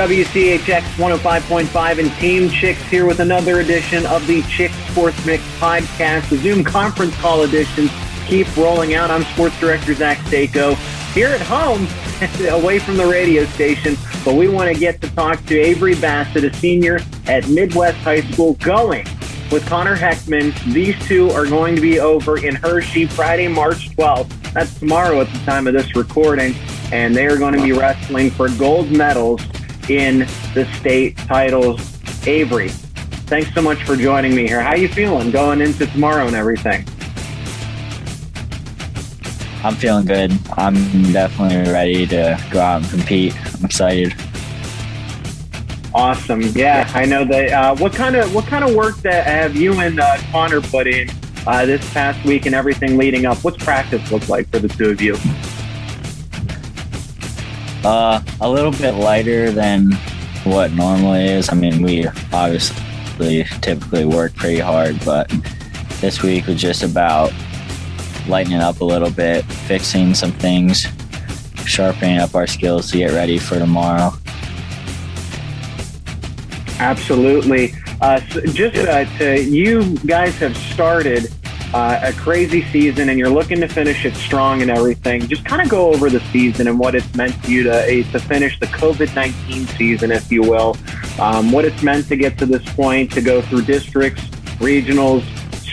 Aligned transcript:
WCHX 0.00 0.80
105.5 0.96 1.98
and 1.98 2.10
Team 2.12 2.48
Chicks 2.48 2.80
here 2.84 3.04
with 3.04 3.20
another 3.20 3.60
edition 3.60 4.06
of 4.06 4.26
the 4.26 4.40
Chick 4.44 4.72
Sports 4.90 5.26
Mix 5.26 5.42
podcast. 5.58 6.30
The 6.30 6.38
Zoom 6.38 6.64
conference 6.64 7.14
call 7.16 7.42
editions 7.42 7.90
keep 8.24 8.56
rolling 8.56 8.94
out. 8.94 9.10
I'm 9.10 9.24
Sports 9.24 9.60
Director 9.60 9.92
Zach 9.92 10.16
Stako 10.20 10.74
here 11.12 11.28
at 11.28 11.42
home, 11.42 11.86
away 12.48 12.78
from 12.78 12.96
the 12.96 13.04
radio 13.04 13.44
station, 13.44 13.94
but 14.24 14.36
we 14.36 14.48
want 14.48 14.72
to 14.72 14.80
get 14.80 15.02
to 15.02 15.10
talk 15.10 15.44
to 15.44 15.60
Avery 15.60 15.94
Bassett, 15.96 16.44
a 16.44 16.54
senior 16.54 17.00
at 17.26 17.44
Midd-West 17.44 17.98
High 17.98 18.22
School, 18.22 18.54
going 18.54 19.06
with 19.52 19.66
Connor 19.66 19.96
Heckman. 19.96 20.58
These 20.72 20.98
two 21.06 21.28
are 21.32 21.44
going 21.44 21.76
to 21.76 21.82
be 21.82 22.00
over 22.00 22.42
in 22.42 22.54
Hershey 22.54 23.04
Friday, 23.04 23.48
March 23.48 23.90
12th. 23.90 24.54
That's 24.54 24.78
tomorrow 24.78 25.20
at 25.20 25.30
the 25.30 25.38
time 25.40 25.66
of 25.66 25.74
this 25.74 25.94
recording, 25.94 26.54
and 26.90 27.14
they 27.14 27.26
are 27.26 27.36
going 27.36 27.52
to 27.52 27.62
be 27.62 27.72
wrestling 27.72 28.30
for 28.30 28.48
gold 28.48 28.90
medals 28.90 29.42
in 29.90 30.20
the 30.54 30.68
state 30.78 31.16
titles. 31.16 31.98
Avery, 32.26 32.68
thanks 33.26 33.52
so 33.52 33.60
much 33.60 33.82
for 33.82 33.96
joining 33.96 34.34
me 34.34 34.46
here. 34.46 34.60
How 34.60 34.70
are 34.70 34.76
you 34.76 34.88
feeling 34.88 35.32
going 35.32 35.60
into 35.60 35.86
tomorrow 35.86 36.26
and 36.26 36.36
everything? 36.36 36.84
I'm 39.64 39.74
feeling 39.74 40.06
good. 40.06 40.32
I'm 40.56 40.74
definitely 41.12 41.70
ready 41.70 42.06
to 42.06 42.40
go 42.50 42.60
out 42.60 42.82
and 42.82 42.90
compete. 42.90 43.34
I'm 43.56 43.64
excited. 43.64 44.14
Awesome. 45.92 46.40
Yeah, 46.40 46.88
I 46.94 47.04
know 47.04 47.24
that. 47.24 47.52
Uh, 47.52 47.76
what 47.76 47.92
kind 47.92 48.14
of 48.14 48.32
what 48.32 48.46
kind 48.46 48.64
of 48.64 48.74
work 48.74 48.96
that 48.98 49.26
have 49.26 49.56
you 49.56 49.80
and 49.80 49.98
uh, 49.98 50.18
Connor 50.30 50.60
put 50.60 50.86
in 50.86 51.10
uh, 51.46 51.66
this 51.66 51.92
past 51.92 52.24
week 52.24 52.46
and 52.46 52.54
everything 52.54 52.96
leading 52.96 53.26
up? 53.26 53.38
What's 53.38 53.62
practice 53.62 54.10
look 54.12 54.28
like 54.28 54.48
for 54.50 54.60
the 54.60 54.68
two 54.68 54.90
of 54.90 55.00
you? 55.00 55.16
Uh, 57.84 58.20
a 58.40 58.48
little 58.48 58.72
bit 58.72 58.92
lighter 58.92 59.50
than 59.50 59.92
what 60.44 60.72
normally 60.72 61.24
is. 61.24 61.50
I 61.50 61.54
mean, 61.54 61.82
we 61.82 62.06
obviously 62.32 63.44
typically 63.60 64.04
work 64.04 64.34
pretty 64.34 64.58
hard, 64.58 65.02
but 65.04 65.32
this 66.00 66.22
week 66.22 66.46
was 66.46 66.60
just 66.60 66.82
about 66.82 67.32
lightening 68.28 68.60
up 68.60 68.80
a 68.80 68.84
little 68.84 69.10
bit, 69.10 69.44
fixing 69.44 70.14
some 70.14 70.32
things, 70.32 70.86
sharpening 71.66 72.18
up 72.18 72.34
our 72.34 72.46
skills 72.46 72.90
to 72.90 72.98
get 72.98 73.12
ready 73.12 73.38
for 73.38 73.58
tomorrow. 73.58 74.12
Absolutely. 76.78 77.74
Uh, 78.00 78.20
so 78.30 78.40
just 78.46 78.76
uh, 78.76 79.04
to 79.18 79.42
you 79.42 79.96
guys 80.06 80.34
have 80.36 80.56
started 80.56 81.30
uh, 81.72 82.00
a 82.02 82.12
crazy 82.14 82.62
season 82.70 83.08
and 83.08 83.18
you're 83.18 83.30
looking 83.30 83.60
to 83.60 83.68
finish 83.68 84.04
it 84.04 84.14
strong 84.14 84.62
and 84.62 84.70
everything. 84.70 85.26
Just 85.28 85.44
kind 85.44 85.62
of 85.62 85.68
go 85.68 85.92
over 85.92 86.10
the 86.10 86.20
season 86.32 86.66
and 86.68 86.78
what 86.78 86.94
it's 86.94 87.14
meant 87.14 87.42
to 87.44 87.52
you 87.52 87.62
to 87.64 87.90
eh, 87.90 88.02
to 88.10 88.18
finish 88.18 88.58
the 88.58 88.66
COVID 88.66 89.14
nineteen 89.14 89.66
season, 89.66 90.10
if 90.10 90.30
you 90.32 90.42
will. 90.42 90.76
Um, 91.20 91.52
what 91.52 91.64
it's 91.64 91.82
meant 91.82 92.08
to 92.08 92.16
get 92.16 92.38
to 92.38 92.46
this 92.46 92.64
point, 92.74 93.12
to 93.12 93.20
go 93.20 93.40
through 93.42 93.62
districts, 93.62 94.22
regionals, 94.58 95.22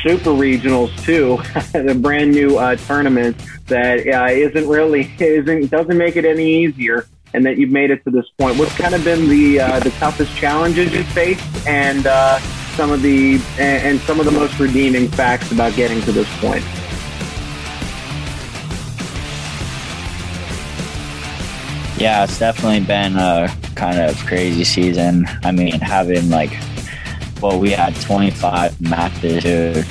super 0.03 0.31
regionals 0.31 0.95
too, 1.03 1.37
the 1.85 1.95
brand 1.95 2.31
new 2.31 2.57
uh, 2.57 2.75
tournament 2.75 3.37
that 3.67 4.07
uh, 4.07 4.59
not 4.59 4.69
really 4.69 5.11
isn't 5.19 5.69
doesn't 5.71 5.97
make 5.97 6.15
it 6.15 6.25
any 6.25 6.63
easier, 6.63 7.07
and 7.33 7.45
that 7.45 7.57
you've 7.57 7.71
made 7.71 7.91
it 7.91 8.03
to 8.03 8.11
this 8.11 8.25
point. 8.37 8.57
What's 8.57 8.75
kind 8.77 8.93
of 8.93 9.03
been 9.03 9.27
the 9.27 9.59
uh, 9.59 9.79
the 9.79 9.91
toughest 9.91 10.35
challenges 10.35 10.93
you 10.93 11.03
faced, 11.03 11.67
and 11.67 12.05
uh, 12.05 12.39
some 12.77 12.91
of 12.91 13.01
the 13.01 13.41
and, 13.57 13.99
some 14.01 14.19
of 14.19 14.25
the 14.27 14.31
most 14.31 14.59
redeeming 14.59 15.07
facts 15.07 15.51
about 15.51 15.75
getting 15.75 15.99
to 16.01 16.11
this 16.11 16.29
point. 16.39 16.63
Yeah, 21.99 22.23
it's 22.23 22.37
definitely 22.37 22.81
been 22.81 23.15
a 23.15 23.51
kind 23.73 23.97
of 23.97 24.15
crazy 24.27 24.63
season. 24.63 25.25
I 25.43 25.51
mean, 25.51 25.79
having 25.79 26.29
like 26.29 26.55
well, 27.41 27.59
we 27.59 27.71
had 27.71 27.95
25 28.01 28.79
matches 28.79 29.85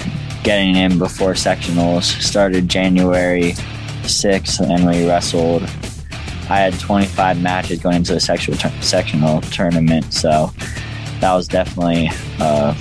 getting 0.44 0.76
in 0.76 0.96
before 0.96 1.32
sectionals. 1.32 2.04
Started 2.22 2.69
January 2.69 3.52
6th, 4.02 4.60
and 4.60 4.86
we 4.86 5.08
wrestled. 5.08 5.62
I 6.48 6.60
had 6.60 6.78
25 6.78 7.42
matches 7.42 7.80
going 7.80 7.96
into 7.96 8.14
the 8.14 8.20
sectional 8.20 8.58
sectional 8.80 9.41
tournament, 9.41 10.14
so 10.14 10.52
that 11.21 11.34
was 11.34 11.49
definitely 11.49 12.10
uh, 12.41 12.75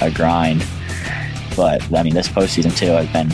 a 0.00 0.10
grind. 0.10 0.64
But 1.56 1.82
I 1.96 2.02
mean, 2.02 2.14
this 2.14 2.28
postseason 2.28 2.76
too 2.76 2.86
has 2.86 3.08
been 3.08 3.30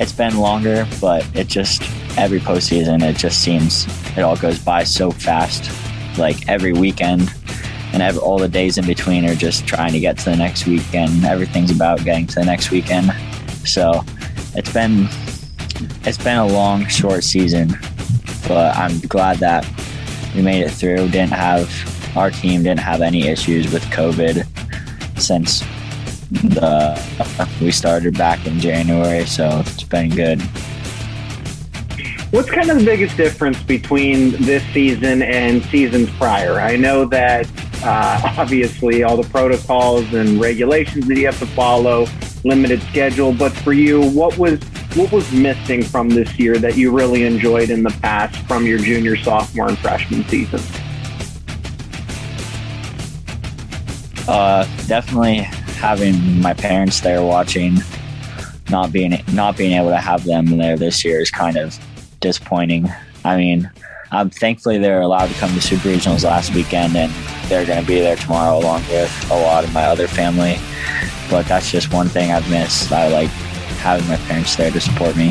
it's 0.00 0.12
been 0.12 0.38
longer, 0.38 0.86
but 1.00 1.26
it 1.36 1.48
just 1.48 1.82
every 2.16 2.40
postseason 2.40 3.02
it 3.02 3.16
just 3.16 3.42
seems 3.42 3.86
it 4.16 4.22
all 4.22 4.36
goes 4.36 4.58
by 4.58 4.84
so 4.84 5.10
fast. 5.10 5.70
Like 6.18 6.48
every 6.48 6.72
weekend 6.72 7.32
and 7.92 8.02
every, 8.02 8.20
all 8.20 8.38
the 8.38 8.48
days 8.48 8.78
in 8.78 8.86
between 8.86 9.24
are 9.28 9.34
just 9.34 9.66
trying 9.66 9.92
to 9.92 10.00
get 10.00 10.18
to 10.18 10.24
the 10.26 10.36
next 10.36 10.66
weekend. 10.66 11.24
Everything's 11.24 11.70
about 11.70 12.04
getting 12.04 12.26
to 12.28 12.34
the 12.36 12.44
next 12.44 12.70
weekend. 12.70 13.12
So 13.64 14.04
it's 14.54 14.72
been 14.72 15.08
it's 16.04 16.18
been 16.18 16.38
a 16.38 16.46
long, 16.46 16.86
short 16.86 17.22
season, 17.22 17.78
but 18.48 18.76
I'm 18.76 18.98
glad 19.00 19.38
that 19.38 19.66
we 20.34 20.42
made 20.42 20.62
it 20.62 20.70
through. 20.70 21.08
Didn't 21.08 21.32
have 21.32 21.68
our 22.16 22.30
team 22.30 22.62
didn't 22.62 22.80
have 22.80 23.00
any 23.00 23.28
issues 23.28 23.72
with 23.72 23.82
COVID 23.84 24.46
since 25.18 25.60
the 26.30 27.00
we 27.60 27.70
started 27.70 28.16
back 28.16 28.46
in 28.46 28.60
January, 28.60 29.24
so 29.24 29.62
it's 29.64 29.82
been 29.84 30.10
good. 30.10 30.40
What's 32.30 32.50
kind 32.50 32.70
of 32.70 32.78
the 32.78 32.84
biggest 32.84 33.16
difference 33.16 33.62
between 33.62 34.32
this 34.42 34.62
season 34.74 35.22
and 35.22 35.64
seasons 35.64 36.10
prior? 36.18 36.60
I 36.60 36.76
know 36.76 37.06
that 37.06 37.48
uh, 37.82 38.34
obviously 38.36 39.02
all 39.02 39.16
the 39.16 39.28
protocols 39.30 40.12
and 40.12 40.38
regulations 40.38 41.06
that 41.06 41.16
you 41.16 41.24
have 41.24 41.38
to 41.38 41.46
follow, 41.46 42.06
limited 42.44 42.82
schedule. 42.82 43.32
But 43.32 43.52
for 43.52 43.72
you, 43.72 44.10
what 44.10 44.36
was 44.36 44.62
what 44.94 45.10
was 45.12 45.30
missing 45.32 45.82
from 45.82 46.10
this 46.10 46.38
year 46.38 46.58
that 46.58 46.76
you 46.76 46.90
really 46.90 47.24
enjoyed 47.24 47.70
in 47.70 47.82
the 47.82 47.96
past 48.02 48.36
from 48.46 48.66
your 48.66 48.78
junior, 48.78 49.16
sophomore, 49.16 49.68
and 49.68 49.78
freshman 49.78 50.24
season? 50.28 50.60
Uh, 54.28 54.64
definitely 54.86 55.38
having 55.80 56.40
my 56.42 56.52
parents 56.52 57.00
there 57.00 57.22
watching, 57.22 57.78
not 58.70 58.92
being 58.92 59.18
not 59.32 59.56
being 59.56 59.72
able 59.72 59.88
to 59.88 59.96
have 59.96 60.24
them 60.24 60.58
there 60.58 60.76
this 60.76 61.02
year 61.02 61.20
is 61.20 61.30
kind 61.30 61.56
of 61.56 61.78
disappointing. 62.20 62.86
I 63.24 63.38
mean, 63.38 63.70
thankfully 64.10 64.76
they're 64.76 65.00
allowed 65.00 65.28
to 65.28 65.34
come 65.34 65.54
to 65.54 65.60
super 65.62 65.88
regionals 65.88 66.24
last 66.24 66.54
weekend, 66.54 66.94
and 66.94 67.10
they're 67.48 67.64
going 67.64 67.80
to 67.80 67.86
be 67.86 68.00
there 68.00 68.16
tomorrow 68.16 68.58
along 68.58 68.82
with 68.88 69.30
a 69.30 69.34
lot 69.34 69.64
of 69.64 69.72
my 69.72 69.84
other 69.84 70.06
family. 70.06 70.58
But 71.30 71.46
that's 71.46 71.70
just 71.70 71.92
one 71.92 72.08
thing 72.08 72.30
I've 72.30 72.48
missed. 72.50 72.92
I 72.92 73.08
like 73.08 73.30
having 73.80 74.06
my 74.08 74.16
parents 74.16 74.56
there 74.56 74.70
to 74.70 74.80
support 74.80 75.16
me. 75.16 75.28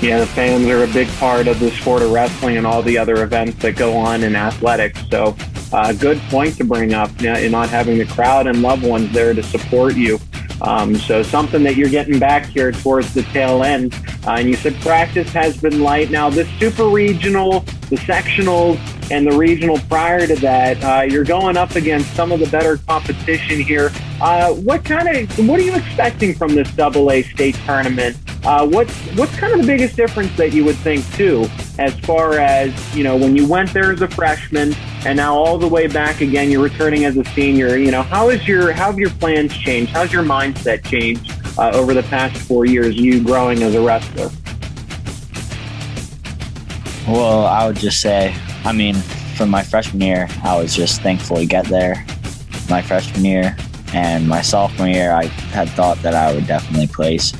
Yeah, 0.00 0.20
the 0.20 0.26
fans 0.26 0.66
are 0.68 0.84
a 0.84 0.86
big 0.86 1.08
part 1.16 1.48
of 1.48 1.58
the 1.58 1.72
sport 1.72 2.02
of 2.02 2.12
wrestling 2.12 2.56
and 2.56 2.64
all 2.64 2.82
the 2.82 2.96
other 2.96 3.24
events 3.24 3.60
that 3.62 3.74
go 3.74 3.96
on 3.96 4.22
in 4.22 4.36
athletics. 4.36 5.00
So, 5.10 5.36
uh, 5.72 5.92
good 5.92 6.18
point 6.30 6.56
to 6.56 6.64
bring 6.64 6.94
up, 6.94 7.10
know, 7.20 7.48
not 7.48 7.68
having 7.68 7.98
the 7.98 8.06
crowd 8.06 8.46
and 8.46 8.62
loved 8.62 8.82
ones 8.82 9.12
there 9.12 9.34
to 9.34 9.42
support 9.42 9.94
you. 9.96 10.18
Um, 10.60 10.96
so 10.96 11.22
something 11.22 11.62
that 11.62 11.76
you're 11.76 11.88
getting 11.88 12.18
back 12.18 12.46
here 12.46 12.72
towards 12.72 13.14
the 13.14 13.22
tail 13.24 13.62
end. 13.62 13.94
Uh, 14.26 14.32
and 14.32 14.48
you 14.48 14.56
said 14.56 14.74
practice 14.80 15.30
has 15.32 15.56
been 15.56 15.80
light. 15.82 16.10
Now, 16.10 16.30
the 16.30 16.44
super 16.58 16.88
regional, 16.88 17.60
the 17.90 17.96
sectionals, 17.96 18.78
and 19.10 19.26
the 19.26 19.36
regional 19.36 19.78
prior 19.88 20.26
to 20.26 20.34
that, 20.36 20.82
uh, 20.84 21.02
you're 21.02 21.24
going 21.24 21.56
up 21.56 21.76
against 21.76 22.14
some 22.14 22.32
of 22.32 22.40
the 22.40 22.46
better 22.48 22.76
competition 22.78 23.60
here. 23.60 23.90
Uh, 24.20 24.52
what 24.52 24.84
kind 24.84 25.08
of 25.08 25.48
what 25.48 25.60
are 25.60 25.62
you 25.62 25.74
expecting 25.74 26.34
from 26.34 26.54
this 26.54 26.70
Double 26.72 27.10
A 27.10 27.22
state 27.22 27.54
tournament? 27.64 28.16
Uh, 28.44 28.66
what's 28.66 28.94
what's 29.16 29.34
kind 29.36 29.52
of 29.52 29.60
the 29.60 29.66
biggest 29.66 29.96
difference 29.96 30.34
that 30.36 30.52
you 30.52 30.64
would 30.64 30.76
think 30.76 31.04
too, 31.14 31.46
as 31.78 31.98
far 32.00 32.38
as 32.38 32.96
you 32.96 33.04
know 33.04 33.16
when 33.16 33.36
you 33.36 33.46
went 33.46 33.72
there 33.72 33.92
as 33.92 34.00
a 34.00 34.08
freshman 34.08 34.74
and 35.04 35.16
now 35.16 35.36
all 35.36 35.58
the 35.58 35.68
way 35.68 35.86
back 35.86 36.20
again, 36.20 36.50
you're 36.50 36.62
returning 36.62 37.04
as 37.04 37.16
a 37.16 37.24
senior. 37.26 37.76
You 37.76 37.90
know 37.90 38.02
how 38.02 38.30
is 38.30 38.46
your 38.46 38.72
how 38.72 38.86
have 38.86 38.98
your 38.98 39.10
plans 39.10 39.56
changed? 39.56 39.92
How's 39.92 40.12
your 40.12 40.22
mindset 40.22 40.84
changed 40.84 41.32
uh, 41.58 41.70
over 41.74 41.94
the 41.94 42.04
past 42.04 42.36
four 42.42 42.64
years? 42.64 42.96
You 42.96 43.22
growing 43.22 43.62
as 43.62 43.74
a 43.74 43.82
wrestler. 43.82 44.30
Well, 47.06 47.46
I 47.46 47.66
would 47.66 47.76
just 47.76 48.00
say 48.00 48.34
I 48.64 48.72
mean, 48.72 48.96
from 49.36 49.50
my 49.50 49.62
freshman 49.62 50.02
year, 50.02 50.28
I 50.42 50.60
was 50.60 50.74
just 50.74 51.00
thankful 51.00 51.36
to 51.36 51.46
get 51.46 51.64
there. 51.66 52.04
My 52.68 52.82
freshman 52.82 53.24
year 53.24 53.56
and 53.94 54.28
my 54.28 54.42
sophomore 54.42 54.88
year, 54.88 55.12
I 55.12 55.24
had 55.24 55.70
thought 55.70 55.96
that 56.02 56.14
I 56.14 56.34
would 56.34 56.46
definitely 56.46 56.86
place, 56.86 57.32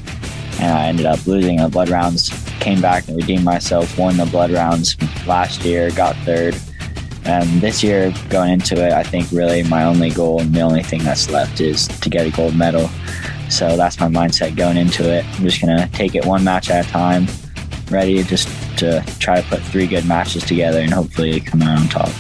and 0.58 0.72
I 0.72 0.86
ended 0.86 1.06
up 1.06 1.24
losing 1.26 1.56
the 1.56 1.68
blood 1.68 1.88
rounds. 1.88 2.30
Came 2.60 2.80
back 2.80 3.06
and 3.08 3.16
redeemed 3.16 3.44
myself, 3.44 3.96
won 3.98 4.16
the 4.16 4.26
blood 4.26 4.50
rounds 4.50 4.96
last 5.26 5.64
year, 5.64 5.90
got 5.92 6.16
third. 6.18 6.56
And 7.24 7.60
this 7.60 7.82
year, 7.82 8.12
going 8.30 8.52
into 8.52 8.74
it, 8.84 8.92
I 8.92 9.02
think 9.02 9.30
really 9.30 9.62
my 9.62 9.84
only 9.84 10.10
goal 10.10 10.40
and 10.40 10.52
the 10.52 10.62
only 10.62 10.82
thing 10.82 11.04
that's 11.04 11.30
left 11.30 11.60
is 11.60 11.86
to 11.86 12.08
get 12.08 12.26
a 12.26 12.30
gold 12.30 12.56
medal. 12.56 12.88
So 13.50 13.76
that's 13.76 14.00
my 14.00 14.08
mindset 14.08 14.56
going 14.56 14.76
into 14.76 15.10
it. 15.12 15.24
I'm 15.24 15.44
just 15.44 15.60
going 15.60 15.76
to 15.76 15.88
take 15.92 16.14
it 16.14 16.24
one 16.24 16.42
match 16.42 16.70
at 16.70 16.86
a 16.86 16.88
time, 16.88 17.26
ready 17.90 18.22
just 18.22 18.48
to 18.78 19.04
try 19.18 19.40
to 19.40 19.48
put 19.48 19.60
three 19.60 19.86
good 19.86 20.06
matches 20.06 20.44
together 20.44 20.80
and 20.80 20.92
hopefully 20.92 21.40
come 21.40 21.62
out 21.62 21.80
on 21.80 21.88
top. 21.88 22.10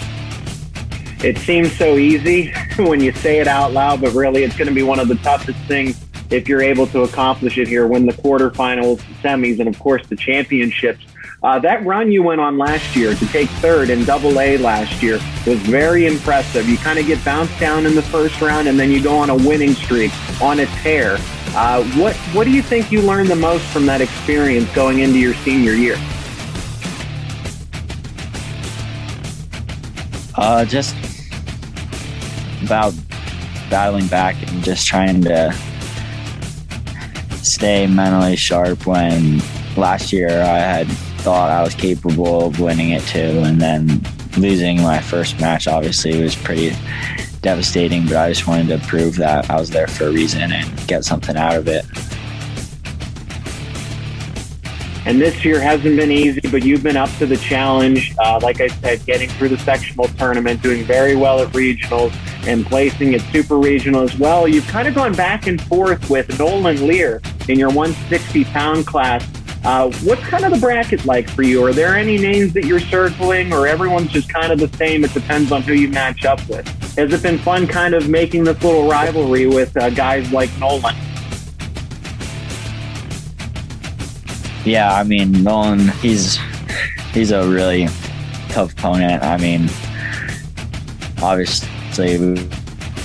It 1.24 1.38
seems 1.38 1.76
so 1.76 1.96
easy 1.96 2.52
when 2.76 3.00
you 3.00 3.12
say 3.12 3.40
it 3.40 3.48
out 3.48 3.72
loud, 3.72 4.00
but 4.00 4.12
really 4.12 4.44
it's 4.44 4.56
going 4.56 4.68
to 4.68 4.74
be 4.74 4.82
one 4.82 5.00
of 5.00 5.08
the 5.08 5.16
toughest 5.16 5.58
things 5.66 6.07
if 6.30 6.48
you're 6.48 6.62
able 6.62 6.86
to 6.88 7.02
accomplish 7.02 7.58
it 7.58 7.68
here, 7.68 7.86
win 7.86 8.06
the 8.06 8.12
quarterfinals, 8.12 8.98
semis, 9.22 9.58
and 9.58 9.68
of 9.68 9.78
course 9.78 10.06
the 10.06 10.16
championships. 10.16 11.04
Uh, 11.42 11.58
that 11.58 11.84
run 11.86 12.10
you 12.10 12.22
went 12.22 12.40
on 12.40 12.58
last 12.58 12.96
year 12.96 13.14
to 13.14 13.26
take 13.28 13.48
third 13.60 13.90
in 13.90 14.04
Double 14.04 14.40
A 14.40 14.56
last 14.58 15.02
year 15.02 15.20
was 15.46 15.58
very 15.60 16.06
impressive. 16.06 16.68
You 16.68 16.76
kind 16.78 16.98
of 16.98 17.06
get 17.06 17.24
bounced 17.24 17.58
down 17.60 17.86
in 17.86 17.94
the 17.94 18.02
first 18.02 18.40
round, 18.40 18.66
and 18.66 18.78
then 18.78 18.90
you 18.90 19.00
go 19.02 19.16
on 19.16 19.30
a 19.30 19.36
winning 19.36 19.74
streak, 19.74 20.12
on 20.42 20.58
a 20.60 20.66
tear. 20.82 21.16
Uh, 21.50 21.84
what 21.94 22.16
What 22.34 22.44
do 22.44 22.50
you 22.50 22.62
think 22.62 22.90
you 22.90 23.02
learned 23.02 23.28
the 23.28 23.36
most 23.36 23.64
from 23.66 23.86
that 23.86 24.00
experience 24.00 24.68
going 24.74 24.98
into 24.98 25.18
your 25.18 25.34
senior 25.34 25.72
year? 25.72 25.96
Uh, 30.34 30.64
just 30.64 30.94
about 32.64 32.94
battling 33.70 34.06
back 34.08 34.36
and 34.48 34.62
just 34.62 34.86
trying 34.86 35.22
to 35.22 35.52
stay 37.48 37.86
mentally 37.86 38.36
sharp 38.36 38.86
when 38.86 39.40
last 39.76 40.12
year 40.12 40.28
I 40.28 40.58
had 40.58 40.86
thought 41.18 41.50
I 41.50 41.62
was 41.62 41.74
capable 41.74 42.46
of 42.46 42.60
winning 42.60 42.90
it 42.90 43.02
too. 43.04 43.42
And 43.44 43.60
then 43.60 44.02
losing 44.36 44.82
my 44.82 45.00
first 45.00 45.40
match 45.40 45.66
obviously 45.66 46.22
was 46.22 46.36
pretty 46.36 46.72
devastating, 47.42 48.06
but 48.06 48.16
I 48.16 48.28
just 48.28 48.46
wanted 48.46 48.68
to 48.68 48.86
prove 48.86 49.16
that 49.16 49.50
I 49.50 49.58
was 49.58 49.70
there 49.70 49.86
for 49.86 50.08
a 50.08 50.12
reason 50.12 50.52
and 50.52 50.86
get 50.86 51.04
something 51.04 51.36
out 51.36 51.56
of 51.56 51.68
it. 51.68 51.84
And 55.06 55.18
this 55.18 55.42
year 55.42 55.58
hasn't 55.58 55.96
been 55.96 56.10
easy, 56.10 56.42
but 56.50 56.62
you've 56.62 56.82
been 56.82 56.98
up 56.98 57.08
to 57.16 57.24
the 57.24 57.38
challenge. 57.38 58.14
Uh, 58.18 58.38
like 58.42 58.60
I 58.60 58.66
said, 58.68 59.06
getting 59.06 59.30
through 59.30 59.48
the 59.48 59.58
sectional 59.58 60.06
tournament, 60.08 60.60
doing 60.60 60.84
very 60.84 61.16
well 61.16 61.40
at 61.40 61.48
regionals, 61.52 62.12
and 62.46 62.66
placing 62.66 63.14
at 63.14 63.22
super 63.32 63.56
regional 63.56 64.02
as 64.02 64.18
well. 64.18 64.46
You've 64.46 64.68
kind 64.68 64.86
of 64.86 64.94
gone 64.94 65.14
back 65.14 65.46
and 65.46 65.62
forth 65.62 66.10
with 66.10 66.38
Nolan 66.38 66.86
Lear 66.86 67.22
in 67.48 67.58
your 67.58 67.68
160 67.68 68.44
pound 68.44 68.86
class. 68.86 69.26
Uh, 69.64 69.90
what's 70.04 70.22
kind 70.22 70.44
of 70.44 70.52
the 70.52 70.58
bracket 70.58 71.04
like 71.04 71.28
for 71.28 71.42
you? 71.42 71.64
Are 71.64 71.72
there 71.72 71.96
any 71.96 72.16
names 72.16 72.52
that 72.52 72.64
you're 72.64 72.80
circling, 72.80 73.52
or 73.52 73.66
everyone's 73.66 74.12
just 74.12 74.28
kind 74.28 74.52
of 74.52 74.58
the 74.58 74.74
same? 74.76 75.04
It 75.04 75.12
depends 75.12 75.50
on 75.50 75.62
who 75.62 75.72
you 75.72 75.88
match 75.88 76.24
up 76.24 76.46
with. 76.48 76.66
Has 76.96 77.12
it 77.12 77.22
been 77.22 77.38
fun 77.38 77.66
kind 77.66 77.94
of 77.94 78.08
making 78.08 78.44
this 78.44 78.62
little 78.62 78.88
rivalry 78.88 79.46
with 79.46 79.76
uh, 79.76 79.90
guys 79.90 80.30
like 80.32 80.50
Nolan? 80.58 80.94
Yeah, 84.64 84.94
I 84.94 85.02
mean 85.02 85.42
Nolan, 85.42 85.88
he's 86.00 86.38
he's 87.12 87.30
a 87.30 87.48
really 87.48 87.88
tough 88.48 88.72
opponent. 88.72 89.22
I 89.22 89.36
mean, 89.38 89.68
obviously 91.22 92.18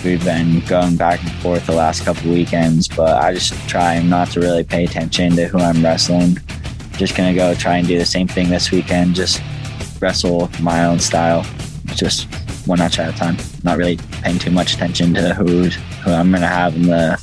we've 0.03 0.23
been 0.23 0.59
going 0.61 0.95
back 0.95 1.21
and 1.21 1.31
forth 1.33 1.65
the 1.65 1.73
last 1.73 2.03
couple 2.03 2.31
weekends, 2.31 2.87
but 2.87 3.21
I 3.21 3.33
just 3.33 3.53
try 3.67 4.01
not 4.01 4.29
to 4.31 4.39
really 4.39 4.63
pay 4.63 4.83
attention 4.83 5.35
to 5.35 5.47
who 5.47 5.59
I'm 5.59 5.83
wrestling. 5.83 6.37
Just 6.97 7.15
gonna 7.15 7.33
go 7.33 7.53
try 7.53 7.77
and 7.77 7.87
do 7.87 7.97
the 7.97 8.05
same 8.05 8.27
thing 8.27 8.49
this 8.49 8.71
weekend. 8.71 9.15
Just 9.15 9.41
wrestle 10.01 10.49
my 10.61 10.85
own 10.85 10.99
style, 10.99 11.45
just 11.87 12.27
one 12.67 12.79
match 12.79 12.99
at 12.99 13.13
a 13.13 13.17
time. 13.17 13.37
Not 13.63 13.77
really 13.77 13.97
paying 14.21 14.39
too 14.39 14.51
much 14.51 14.73
attention 14.73 15.13
to 15.15 15.33
who 15.33 15.69
who 15.69 16.11
I'm 16.11 16.31
gonna 16.31 16.47
have 16.47 16.75
in 16.75 16.83
the 16.83 17.21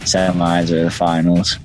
semis 0.00 0.70
or 0.70 0.84
the 0.84 0.90
finals. 0.90 1.58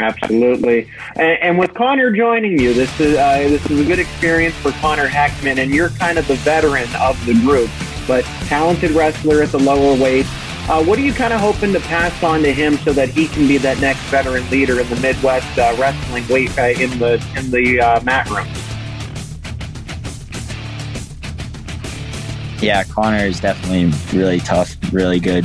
Absolutely, 0.00 0.90
and, 1.16 1.38
and, 1.42 1.58
with 1.58 1.74
Connor 1.74 2.10
joining 2.10 2.58
you, 2.58 2.72
this 2.72 2.98
is 2.98 3.16
uh, 3.16 3.38
this 3.38 3.70
is 3.70 3.80
a 3.80 3.84
good 3.84 3.98
experience 3.98 4.54
for 4.56 4.72
Connor 4.72 5.06
Heckman, 5.06 5.58
and 5.58 5.70
you're 5.70 5.90
kind 5.90 6.18
of 6.18 6.26
the 6.26 6.36
veteran 6.36 6.88
of 6.96 7.24
the 7.26 7.34
group 7.34 7.70
but 8.06 8.24
talented 8.46 8.90
wrestler 8.92 9.42
at 9.42 9.50
the 9.50 9.58
lower 9.58 10.00
weight. 10.00 10.26
Uh, 10.68 10.82
what 10.84 10.98
are 10.98 11.02
you 11.02 11.12
kind 11.12 11.32
of 11.32 11.40
hoping 11.40 11.72
to 11.72 11.80
pass 11.80 12.22
on 12.22 12.40
to 12.42 12.52
him 12.52 12.76
so 12.78 12.92
that 12.92 13.08
he 13.08 13.26
can 13.26 13.48
be 13.48 13.58
that 13.58 13.80
next 13.80 14.00
veteran 14.02 14.48
leader 14.50 14.80
in 14.80 14.88
the 14.88 14.96
Midd-West 14.96 15.58
uh, 15.58 15.74
wrestling 15.78 16.26
weight 16.28 16.56
uh, 16.56 16.62
in 16.62 16.98
the 16.98 17.14
in 17.36 17.50
the 17.50 17.80
uh, 17.80 18.00
mat 18.04 18.28
room? 18.30 18.46
Yeah, 22.62 22.84
Connor 22.84 23.26
is 23.26 23.40
definitely 23.40 23.92
really 24.16 24.38
tough, 24.38 24.76
really 24.92 25.18
good 25.18 25.44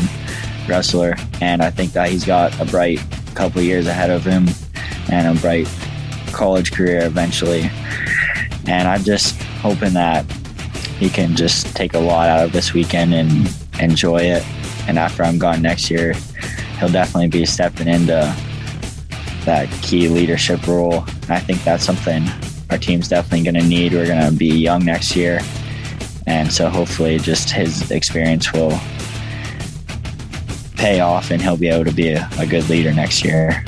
wrestler, 0.67 1.15
and 1.41 1.63
I 1.63 1.71
think 1.71 1.93
that 1.93 2.09
he's 2.09 2.23
got 2.23 2.59
a 2.61 2.65
bright 2.65 3.01
couple 3.33 3.61
years 3.63 3.87
ahead 3.87 4.11
of 4.11 4.23
him 4.23 4.47
and 5.09 5.35
a 5.35 5.41
bright 5.41 5.67
college 6.31 6.71
career 6.71 7.05
eventually. 7.05 7.71
And 8.67 8.87
I'm 8.87 9.03
just 9.03 9.41
hoping 9.61 9.93
that 9.93 10.25
he 10.99 11.09
can 11.09 11.35
just 11.35 11.75
take 11.75 11.93
a 11.93 11.99
lot 11.99 12.27
out 12.27 12.45
of 12.45 12.51
this 12.51 12.73
weekend 12.73 13.13
and 13.13 13.53
enjoy 13.79 14.17
it. 14.17 14.43
And 14.87 14.97
after 14.97 15.23
I'm 15.23 15.37
gone 15.37 15.61
next 15.61 15.91
year, 15.91 16.13
he'll 16.79 16.89
definitely 16.89 17.27
be 17.27 17.45
stepping 17.45 17.87
into 17.87 18.35
that 19.45 19.69
key 19.81 20.07
leadership 20.09 20.65
role. 20.67 21.05
I 21.29 21.39
think 21.39 21.63
that's 21.63 21.85
something 21.85 22.23
our 22.69 22.77
team's 22.77 23.07
definitely 23.07 23.43
going 23.43 23.63
to 23.63 23.67
need. 23.67 23.93
We're 23.93 24.07
going 24.07 24.29
to 24.29 24.35
be 24.35 24.47
young 24.47 24.83
next 24.83 25.15
year. 25.15 25.39
And 26.25 26.51
so 26.51 26.69
hopefully 26.69 27.17
just 27.17 27.49
his 27.49 27.89
experience 27.91 28.51
will 28.51 28.77
pay 30.75 30.99
off 30.99 31.31
and 31.31 31.41
he'll 31.41 31.57
be 31.57 31.69
able 31.69 31.85
to 31.85 31.93
be 31.93 32.09
a, 32.09 32.29
a 32.37 32.45
good 32.45 32.67
leader 32.69 32.93
next 32.93 33.23
year. 33.23 33.63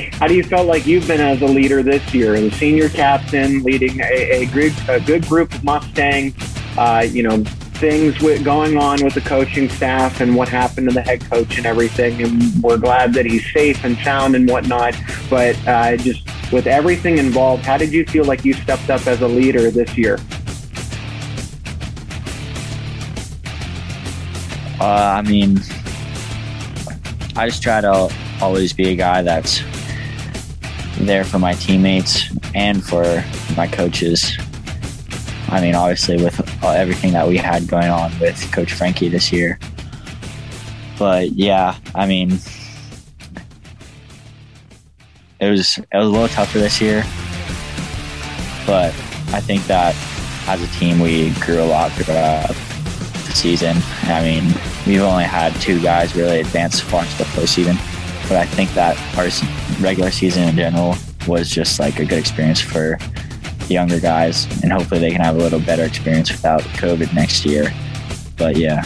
How 0.00 0.26
do 0.26 0.34
you 0.34 0.42
feel 0.42 0.64
like 0.64 0.86
you've 0.86 1.06
been 1.06 1.20
as 1.20 1.42
a 1.42 1.46
leader 1.46 1.82
this 1.82 2.14
year, 2.14 2.40
the 2.40 2.50
senior 2.52 2.88
captain, 2.88 3.62
leading 3.62 4.00
a, 4.00 4.42
a 4.42 4.46
good 4.46 4.72
a 4.88 5.00
good 5.00 5.26
group 5.26 5.52
of 5.52 5.62
Mustangs? 5.62 6.34
Uh, 6.78 7.06
you 7.08 7.22
know, 7.22 7.44
things 7.80 8.20
with, 8.20 8.44
going 8.44 8.76
on 8.76 9.02
with 9.02 9.14
the 9.14 9.20
coaching 9.22 9.68
staff 9.68 10.20
and 10.20 10.36
what 10.36 10.48
happened 10.48 10.88
to 10.88 10.94
the 10.94 11.00
head 11.00 11.24
coach 11.24 11.56
and 11.56 11.66
everything. 11.66 12.22
And 12.22 12.62
we're 12.62 12.76
glad 12.76 13.14
that 13.14 13.24
he's 13.24 13.50
safe 13.52 13.82
and 13.84 13.96
sound 13.98 14.36
and 14.36 14.48
whatnot. 14.48 14.94
But 15.28 15.56
uh, 15.66 15.96
just 15.96 16.28
with 16.52 16.66
everything 16.66 17.18
involved, 17.18 17.64
how 17.64 17.78
did 17.78 17.90
you 17.92 18.04
feel 18.04 18.24
like 18.24 18.44
you 18.44 18.52
stepped 18.52 18.90
up 18.90 19.06
as 19.06 19.22
a 19.22 19.28
leader 19.28 19.70
this 19.70 19.96
year? 19.96 20.18
Uh, 24.78 25.14
I 25.18 25.22
mean, 25.22 25.58
I 27.36 27.46
just 27.46 27.62
try 27.62 27.80
to 27.80 28.12
always 28.42 28.72
be 28.72 28.88
a 28.90 28.96
guy 28.96 29.22
that's 29.22 29.60
there 30.98 31.24
for 31.24 31.38
my 31.38 31.54
teammates 31.54 32.30
and 32.54 32.84
for 32.84 33.24
my 33.56 33.66
coaches. 33.66 34.36
I 35.48 35.60
mean, 35.60 35.74
obviously, 35.74 36.22
with 36.22 36.38
everything 36.64 37.12
that 37.12 37.26
we 37.26 37.36
had 37.36 37.66
going 37.66 37.90
on 37.90 38.16
with 38.20 38.50
Coach 38.52 38.72
Frankie 38.72 39.08
this 39.08 39.32
year. 39.32 39.58
But 40.98 41.30
yeah, 41.30 41.76
I 41.94 42.06
mean, 42.06 42.38
it 45.40 45.50
was 45.50 45.78
it 45.78 45.86
was 45.94 46.04
a 46.04 46.04
little 46.04 46.28
tougher 46.28 46.58
this 46.58 46.80
year, 46.80 47.02
but 48.66 48.94
I 49.32 49.40
think 49.40 49.64
that 49.66 49.96
as 50.46 50.62
a 50.62 50.66
team 50.78 51.00
we 51.00 51.30
grew 51.40 51.62
a 51.62 51.64
lot 51.64 51.92
throughout 51.92 52.48
the 52.48 53.32
season. 53.32 53.76
I 54.04 54.22
mean, 54.22 54.52
we've 54.86 55.02
only 55.02 55.24
had 55.24 55.54
two 55.60 55.80
guys 55.80 56.14
really 56.14 56.40
advance 56.40 56.80
far 56.80 57.02
into 57.02 57.18
the 57.18 57.24
postseason 57.24 57.78
but 58.30 58.38
I 58.38 58.46
think 58.46 58.72
that 58.74 58.96
our 59.18 59.28
regular 59.80 60.10
season 60.10 60.48
in 60.48 60.56
general 60.56 60.94
was 61.26 61.50
just 61.50 61.78
like 61.80 61.98
a 61.98 62.04
good 62.04 62.18
experience 62.18 62.60
for 62.60 62.98
younger 63.68 64.00
guys, 64.00 64.46
and 64.62 64.72
hopefully 64.72 65.00
they 65.00 65.10
can 65.10 65.20
have 65.20 65.36
a 65.36 65.38
little 65.38 65.60
better 65.60 65.84
experience 65.84 66.30
without 66.30 66.62
COVID 66.62 67.14
next 67.14 67.44
year. 67.44 67.72
But 68.36 68.56
yeah. 68.56 68.82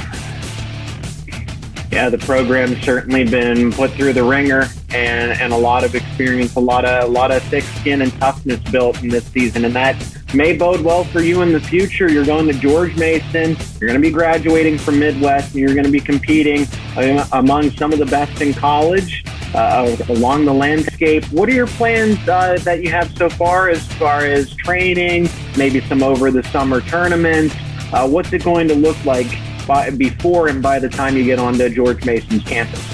Yeah, 1.90 2.08
the 2.08 2.18
program's 2.18 2.82
certainly 2.82 3.24
been 3.24 3.70
put 3.70 3.92
through 3.92 4.14
the 4.14 4.24
ringer 4.24 4.66
and, 4.90 5.40
and 5.40 5.52
a 5.52 5.56
lot 5.56 5.84
of 5.84 5.94
experience, 5.94 6.56
a 6.56 6.60
lot 6.60 6.84
of 6.84 7.04
a 7.04 7.12
lot 7.12 7.30
of 7.30 7.42
thick 7.44 7.62
skin 7.62 8.02
and 8.02 8.12
toughness 8.14 8.58
built 8.70 9.00
in 9.02 9.08
this 9.08 9.24
season, 9.26 9.64
and 9.64 9.74
that 9.74 9.96
may 10.34 10.56
bode 10.56 10.80
well 10.80 11.04
for 11.04 11.20
you 11.20 11.42
in 11.42 11.52
the 11.52 11.60
future. 11.60 12.10
You're 12.10 12.24
going 12.24 12.46
to 12.48 12.52
George 12.52 12.96
Mason. 12.96 13.56
You're 13.80 13.88
going 13.88 14.00
to 14.00 14.00
be 14.00 14.10
graduating 14.10 14.78
from 14.78 14.98
Midd-West, 14.98 15.52
and 15.52 15.60
you're 15.60 15.74
going 15.74 15.84
to 15.84 15.92
be 15.92 16.00
competing 16.00 16.66
uh, 16.96 17.26
among 17.32 17.70
some 17.72 17.92
of 17.92 18.00
the 18.00 18.06
best 18.06 18.40
in 18.40 18.54
college 18.54 19.24
uh, 19.54 19.96
along 20.08 20.44
the 20.44 20.52
landscape. 20.52 21.24
What 21.26 21.48
are 21.48 21.52
your 21.52 21.66
plans 21.66 22.18
uh, 22.28 22.58
that 22.64 22.82
you 22.82 22.90
have 22.90 23.16
so 23.16 23.30
far 23.30 23.68
as 23.68 23.86
far 23.94 24.24
as 24.24 24.54
training, 24.54 25.28
maybe 25.56 25.80
some 25.82 26.02
over 26.02 26.30
the 26.30 26.42
summer 26.44 26.80
tournaments? 26.80 27.54
Uh, 27.92 28.08
what's 28.08 28.32
it 28.32 28.42
going 28.42 28.68
to 28.68 28.74
look 28.74 29.02
like 29.04 29.28
by, 29.66 29.90
before 29.90 30.48
and 30.48 30.62
by 30.62 30.78
the 30.78 30.88
time 30.88 31.16
you 31.16 31.24
get 31.24 31.38
onto 31.38 31.68
George 31.68 32.04
Mason's 32.04 32.42
campus? 32.42 32.84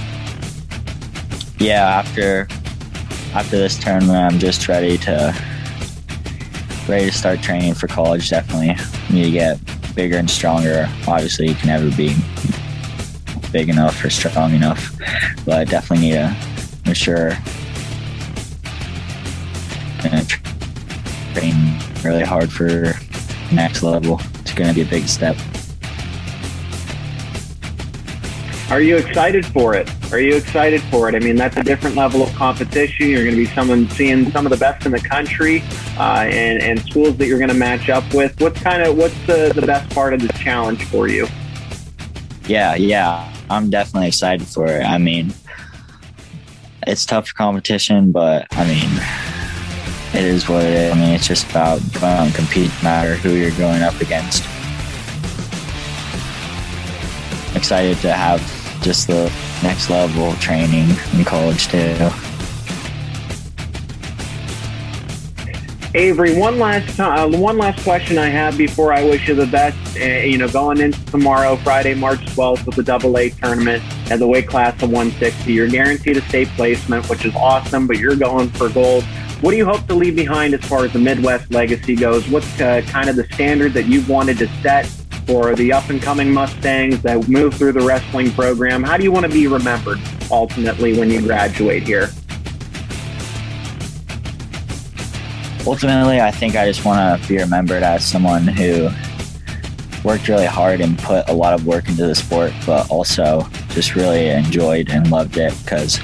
Yeah, 1.59 1.85
after 1.85 2.49
after 3.35 3.59
this 3.59 3.79
tournament, 3.79 4.19
I'm 4.19 4.39
just 4.39 4.67
ready 4.67 4.99
to 4.99 5.35
ready 6.89 7.07
to 7.07 7.13
start 7.13 7.41
training 7.43 7.75
for 7.75 7.87
college. 7.87 8.29
Definitely 8.29 8.77
need 9.15 9.25
to 9.25 9.31
get 9.31 9.95
bigger 9.95 10.17
and 10.17 10.29
stronger. 10.29 10.89
Obviously, 11.07 11.49
you 11.49 11.55
can 11.55 11.69
never 11.69 11.95
be 11.97 12.15
big 13.53 13.69
enough 13.69 14.03
or 14.05 14.11
strong 14.11 14.55
enough, 14.55 14.97
but 15.45 15.59
I 15.61 15.65
definitely 15.65 16.09
need 16.09 16.15
to 16.15 16.50
for 16.91 16.95
sure 16.97 17.31
to 20.01 20.27
train 21.35 21.79
really 22.03 22.25
hard 22.25 22.51
for 22.51 22.95
next 23.55 23.85
level. 23.85 24.21
It's 24.41 24.53
going 24.53 24.69
to 24.71 24.75
be 24.75 24.83
a 24.83 24.91
big 24.91 25.07
step. 25.07 25.37
Are 28.73 28.81
you 28.81 28.97
excited 28.97 29.47
for 29.47 29.77
it? 29.77 29.89
Are 30.13 30.19
you 30.19 30.35
excited 30.35 30.83
for 30.83 31.09
it? 31.09 31.15
I 31.15 31.21
mean, 31.21 31.37
that's 31.37 31.57
a 31.57 31.63
different 31.63 31.95
level 31.95 32.25
of 32.25 32.35
competition. 32.35 33.09
You're 33.09 33.23
going 33.23 33.37
to 33.37 33.45
be 33.45 33.47
someone 33.47 33.89
seeing 33.91 34.29
some 34.33 34.45
of 34.45 34.51
the 34.51 34.59
best 34.59 34.85
in 34.85 34.91
the 34.91 35.01
country, 35.01 35.63
uh, 35.97 36.27
and 36.29 36.61
and 36.61 36.81
schools 36.83 37.17
that 37.19 37.27
you're 37.27 37.39
going 37.39 37.51
to 37.51 37.55
match 37.55 37.89
up 37.89 38.03
with. 38.13 38.41
What's 38.41 38.61
kind 38.61 38.83
of 38.83 38.97
what's 38.97 39.15
the 39.27 39.53
the 39.55 39.63
best 39.63 39.89
part 39.95 40.13
of 40.13 40.23
the 40.23 40.33
challenge 40.35 40.83
for 40.87 41.09
you? 41.09 41.29
Yeah, 42.47 42.75
yeah, 42.75 43.33
I'm 43.49 43.71
definitely 43.71 44.09
excited 44.09 44.47
for 44.47 44.67
it. 44.67 44.83
I 44.83 44.99
mean, 44.99 45.33
it's 46.91 47.07
tough 47.07 47.33
competition, 47.33 48.11
but 48.11 48.47
I 48.51 48.65
mean, 48.65 48.91
it 50.13 50.29
is 50.29 50.49
what 50.49 50.65
it 50.65 50.73
is. 50.73 50.93
I 50.93 50.95
mean, 50.97 51.11
it's 51.11 51.27
just 51.27 51.49
about 51.49 51.81
going 51.93 52.13
out 52.13 52.27
and 52.27 52.35
compete, 52.35 52.71
no 52.79 52.85
matter 52.85 53.15
who 53.15 53.31
you're 53.31 53.53
going 53.53 53.83
up 53.83 54.01
against. 54.01 54.45
Excited 57.55 57.99
to 57.99 58.13
have 58.13 58.41
just 58.83 59.07
the 59.07 59.33
next 59.63 59.89
level 59.91 60.35
training 60.35 60.89
in 61.15 61.25
college 61.25 61.69
too. 61.69 62.11
Avery, 65.95 66.37
one 66.37 66.61
last 66.61 66.97
time, 66.97 67.35
uh, 67.35 67.37
one 67.37 67.59
last 67.59 67.83
question 67.83 68.17
I 68.17 68.29
have 68.29 68.57
before 68.57 68.93
I 68.93 69.03
wish 69.03 69.27
you 69.27 69.35
the 69.35 69.47
best. 69.47 69.77
Uh, 69.97 70.05
you 70.05 70.39
know, 70.39 70.49
going 70.49 70.79
into 70.81 71.05
tomorrow, 71.07 71.57
Friday, 71.57 71.95
March 71.95 72.21
12th, 72.27 72.65
with 72.65 72.77
the 72.77 72.83
Double 72.85 73.19
A 73.19 73.31
tournament 73.31 73.83
at 74.09 74.21
the 74.21 74.27
weight 74.29 74.47
class 74.47 74.75
of 74.85 74.91
160, 74.91 75.53
you're 75.53 75.67
guaranteed 75.67 76.17
a 76.17 76.23
state 76.29 76.47
placement, 76.51 77.09
which 77.09 77.25
is 77.25 77.35
awesome. 77.35 77.89
But 77.89 77.99
you're 77.99 78.15
going 78.15 78.51
for 78.51 78.69
gold. 78.69 79.03
What 79.41 79.51
do 79.51 79.57
you 79.57 79.65
hope 79.65 79.85
to 79.89 79.95
leave 79.95 80.15
behind 80.15 80.55
as 80.55 80.65
far 80.65 80.85
as 80.85 80.93
the 80.93 81.01
Midd-West 81.01 81.51
legacy 81.51 81.97
goes? 81.97 82.29
What's 82.29 82.61
uh, 82.61 82.83
kind 82.87 83.11
of 83.11 83.17
the 83.17 83.25
standard 83.33 83.73
that 83.73 83.87
you've 83.87 84.09
wanted 84.09 84.39
to 84.39 84.47
set 84.63 84.87
for 85.27 85.57
the 85.57 85.73
up 85.73 85.91
and 85.91 86.01
coming 86.01 86.33
Mustangs 86.33 87.03
that 87.03 87.29
move 87.29 87.55
through 87.55 87.73
the 87.73 87.81
wrestling 87.81 88.31
program? 88.31 88.85
How 88.85 88.97
do 88.97 89.03
you 89.03 89.11
want 89.11 89.27
to 89.27 89.33
be 89.33 89.49
remembered 89.49 89.99
ultimately 90.31 90.97
when 90.97 91.11
you 91.11 91.21
graduate 91.21 91.83
here? 91.83 92.11
Ultimately, 95.67 96.21
I 96.21 96.31
think 96.31 96.57
I 96.57 96.67
just 96.67 96.85
want 96.85 97.23
to 97.23 97.29
be 97.29 97.39
remembered 97.39 97.83
as 97.83 98.05
someone 98.05 98.47
who 98.47 98.89
worked 100.05 100.29
really 100.29 100.47
hard 100.47 100.81
and 100.81 100.99
put 100.99 101.29
a 101.29 101.33
lot 101.33 101.53
of 101.53 101.67
work 101.67 101.89
into 101.89 102.07
the 102.07 102.15
sport, 102.15 102.53
but 102.65 102.91
also 102.91 103.47
just 103.71 103.95
really 103.95 104.29
enjoyed 104.29 104.91
and 104.91 105.11
loved 105.11 105.37
it 105.37 105.55
because 105.63 106.01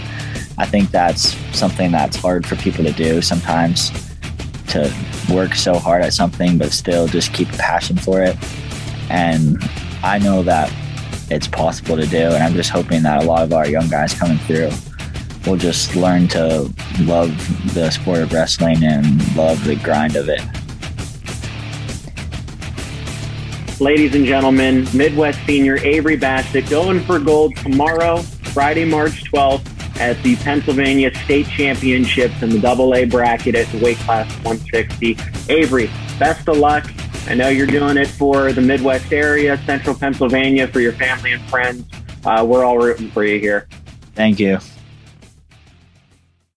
I 0.58 0.66
think 0.66 0.90
that's 0.90 1.34
something 1.56 1.90
that's 1.92 2.16
hard 2.16 2.46
for 2.46 2.56
people 2.56 2.84
to 2.84 2.92
do 2.92 3.22
sometimes 3.22 3.90
to 4.68 4.92
work 5.32 5.54
so 5.54 5.78
hard 5.78 6.02
at 6.02 6.12
something, 6.12 6.58
but 6.58 6.72
still 6.72 7.06
just 7.06 7.32
keep 7.32 7.52
a 7.52 7.56
passion 7.56 7.96
for 7.96 8.22
it. 8.22 8.36
And 9.10 9.58
I 10.02 10.18
know 10.18 10.42
that 10.42 10.72
it's 11.30 11.46
possible 11.48 11.96
to 11.96 12.06
do, 12.06 12.18
and 12.18 12.42
I'm 12.42 12.54
just 12.54 12.70
hoping 12.70 13.02
that 13.02 13.22
a 13.22 13.26
lot 13.26 13.42
of 13.42 13.52
our 13.52 13.68
young 13.68 13.88
guys 13.88 14.14
coming 14.14 14.38
through 14.38 14.70
will 15.46 15.56
just 15.56 15.94
learn 15.94 16.28
to 16.28 16.72
love 17.00 17.74
the 17.74 17.90
sport 17.90 18.18
of 18.18 18.32
wrestling 18.32 18.82
and 18.84 19.36
love 19.36 19.62
the 19.64 19.76
grind 19.76 20.16
of 20.16 20.28
it. 20.28 20.40
Ladies 23.80 24.14
and 24.14 24.24
gentlemen, 24.24 24.86
Midd-West 24.94 25.38
senior 25.46 25.76
Avery 25.78 26.16
Bassett 26.16 26.68
going 26.70 27.00
for 27.00 27.18
gold 27.18 27.54
tomorrow, 27.56 28.22
Friday, 28.22 28.86
March 28.86 29.30
12th, 29.30 30.00
at 30.00 30.22
the 30.22 30.36
Pennsylvania 30.36 31.14
State 31.24 31.46
Championships 31.48 32.42
in 32.42 32.50
the 32.50 32.58
Double 32.58 32.94
A 32.94 33.04
bracket 33.04 33.54
at 33.54 33.66
the 33.68 33.82
weight 33.82 33.98
class 33.98 34.30
160. 34.44 35.16
Avery, 35.50 35.90
best 36.18 36.48
of 36.48 36.56
luck. 36.56 36.90
I 37.28 37.34
know 37.34 37.48
you're 37.48 37.66
doing 37.66 37.96
it 37.96 38.08
for 38.08 38.52
the 38.52 38.60
Midd-West 38.62 39.12
area, 39.12 39.58
Central 39.66 39.94
Pennsylvania, 39.94 40.68
for 40.68 40.80
your 40.80 40.92
family 40.92 41.32
and 41.32 41.42
friends. 41.50 41.84
Uh, 42.24 42.44
we're 42.48 42.64
all 42.64 42.78
rooting 42.78 43.10
for 43.10 43.24
you 43.24 43.38
here. 43.38 43.68
Thank 44.14 44.40
you. 44.40 44.58